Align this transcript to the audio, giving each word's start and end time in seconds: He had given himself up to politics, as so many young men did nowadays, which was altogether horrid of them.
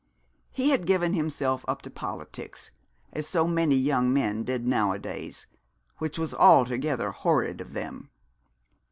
He 0.49 0.71
had 0.71 0.87
given 0.87 1.13
himself 1.13 1.63
up 1.67 1.83
to 1.83 1.91
politics, 1.91 2.71
as 3.13 3.27
so 3.27 3.45
many 3.47 3.75
young 3.75 4.11
men 4.11 4.43
did 4.43 4.65
nowadays, 4.65 5.45
which 5.99 6.17
was 6.17 6.33
altogether 6.33 7.11
horrid 7.11 7.61
of 7.61 7.73
them. 7.73 8.09